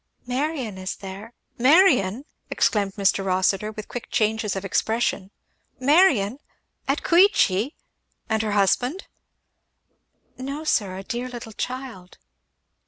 "Marion 0.25 0.79
is 0.79 0.95
there" 0.95 1.31
"Marion!" 1.69 2.25
exclaimed 2.49 2.93
Mr. 2.95 3.23
Rossitur, 3.23 3.71
with 3.71 3.87
quick 3.87 4.09
changes 4.09 4.55
of 4.55 4.65
expression," 4.65 5.29
Marion! 5.93 6.39
At 6.87 7.03
Queechy! 7.03 7.75
and 8.27 8.41
her 8.41 8.53
husband?" 8.53 9.05
"No 10.39 10.63
sir, 10.63 10.97
a 10.97 11.03
dear 11.03 11.29
little 11.29 11.53
child." 11.53 12.17